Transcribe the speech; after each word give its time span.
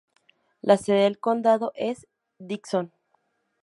La 0.63 0.77
sede 0.77 1.03
del 1.03 1.19
condado 1.19 1.73
es 1.75 2.07
Dickinson. 2.39 2.91